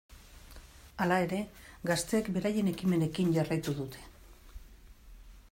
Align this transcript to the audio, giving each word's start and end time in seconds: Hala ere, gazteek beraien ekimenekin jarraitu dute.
Hala 1.03 1.19
ere, 1.25 1.41
gazteek 1.91 2.31
beraien 2.39 2.73
ekimenekin 2.73 3.31
jarraitu 3.37 3.77
dute. 3.83 4.05